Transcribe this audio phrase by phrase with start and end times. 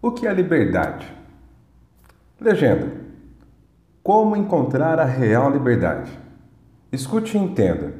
[0.00, 1.12] O que é liberdade?
[2.40, 2.86] Legenda:
[4.00, 6.16] Como encontrar a real liberdade?
[6.92, 7.92] Escute e entenda.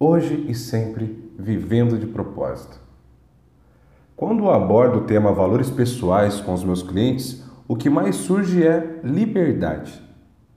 [0.00, 2.80] Hoje e sempre vivendo de propósito.
[4.16, 8.98] Quando abordo o tema valores pessoais com os meus clientes, o que mais surge é
[9.04, 10.02] liberdade.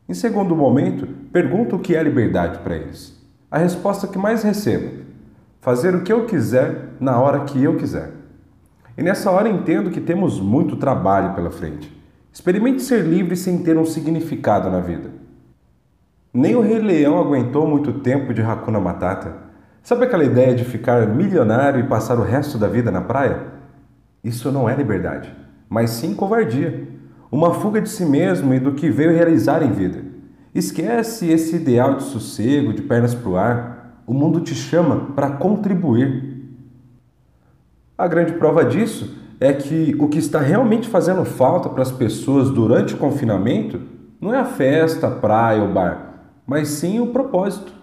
[0.09, 3.23] Em segundo momento, pergunto o que é liberdade para eles.
[3.51, 5.03] A resposta que mais recebo:
[5.61, 8.22] fazer o que eu quiser na hora que eu quiser.
[8.97, 11.91] E nessa hora entendo que temos muito trabalho pela frente.
[12.31, 15.09] Experimente ser livre sem ter um significado na vida.
[16.33, 19.35] Nem o Rei Leão aguentou muito tempo de Hakuna Matata.
[19.83, 23.53] Sabe aquela ideia de ficar milionário e passar o resto da vida na praia?
[24.23, 25.31] Isso não é liberdade,
[25.69, 26.87] mas sim covardia.
[27.31, 30.03] Uma fuga de si mesmo e do que veio realizar em vida.
[30.55, 34.01] Esquece esse ideal de sossego, de pernas para o ar.
[34.07, 36.32] O mundo te chama para contribuir,
[37.97, 42.49] a grande prova disso é que o que está realmente fazendo falta para as pessoas
[42.49, 43.79] durante o confinamento
[44.19, 47.73] não é a festa, a praia ou bar, mas sim o propósito.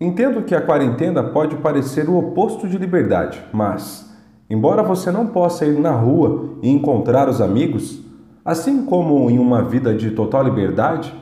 [0.00, 4.12] Entendo que a quarentena pode parecer o oposto de liberdade, mas,
[4.50, 8.02] embora você não possa ir na rua e encontrar os amigos,
[8.44, 11.14] assim como em uma vida de total liberdade,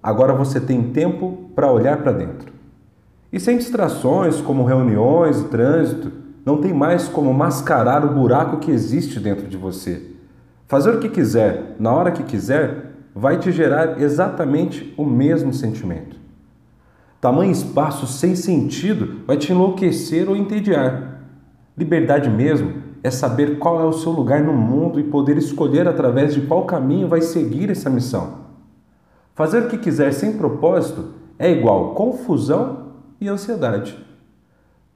[0.00, 2.52] agora você tem tempo para olhar para dentro.
[3.32, 8.70] E sem distrações como reuniões e trânsito, não tem mais como mascarar o buraco que
[8.70, 10.12] existe dentro de você.
[10.66, 16.16] Fazer o que quiser, na hora que quiser, vai te gerar exatamente o mesmo sentimento.
[17.20, 21.20] Tamanho espaço sem sentido vai te enlouquecer ou entediar.
[21.76, 26.32] Liberdade mesmo é saber qual é o seu lugar no mundo e poder escolher através
[26.32, 28.38] de qual caminho vai seguir essa missão.
[29.34, 34.07] Fazer o que quiser sem propósito é igual confusão e ansiedade.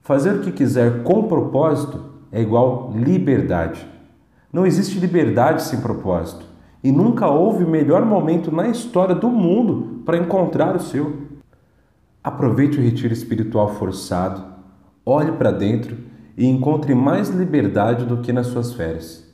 [0.03, 2.01] Fazer o que quiser com propósito
[2.33, 3.87] é igual liberdade.
[4.53, 6.45] Não existe liberdade sem propósito
[6.83, 11.29] e nunca houve melhor momento na história do mundo para encontrar o seu.
[12.23, 14.45] Aproveite o retiro espiritual forçado,
[15.07, 15.97] olhe para dentro
[16.37, 19.33] e encontre mais liberdade do que nas suas férias.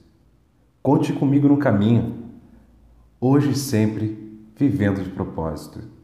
[0.82, 2.14] Conte comigo no caminho,
[3.18, 5.97] hoje e sempre vivendo de propósito.